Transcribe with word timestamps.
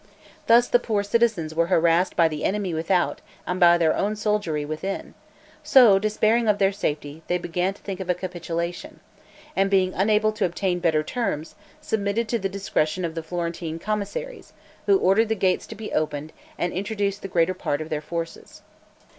Thus 0.47 0.67
these 0.67 0.81
poor 0.81 1.03
citizens 1.03 1.53
were 1.53 1.67
harassed 1.67 2.15
by 2.15 2.27
the 2.27 2.43
enemy 2.43 2.73
without, 2.73 3.21
and 3.45 3.59
by 3.59 3.77
their 3.77 3.95
own 3.95 4.15
soldiery 4.15 4.65
within; 4.65 5.13
so, 5.61 5.99
despairing 5.99 6.47
of 6.47 6.57
their 6.57 6.71
safety, 6.71 7.21
they 7.27 7.37
began 7.37 7.75
to 7.75 7.81
think 7.83 7.99
of 7.99 8.09
a 8.09 8.15
capitulation; 8.15 8.99
and, 9.55 9.69
being 9.69 9.93
unable 9.93 10.31
to 10.31 10.45
obtain 10.45 10.79
better 10.79 11.03
terms, 11.03 11.53
submitted 11.81 12.27
to 12.29 12.39
the 12.39 12.49
discretion 12.49 13.05
of 13.05 13.13
the 13.13 13.21
Florentine 13.21 13.77
commissaries, 13.77 14.53
who 14.87 14.97
ordered 14.97 15.29
the 15.29 15.35
gates 15.35 15.67
to 15.67 15.75
be 15.75 15.93
opened, 15.93 16.33
and 16.57 16.73
introduced 16.73 17.21
the 17.21 17.27
greater 17.27 17.53
part 17.53 17.79
of 17.79 17.89
their 17.89 18.01
forces. 18.01 18.63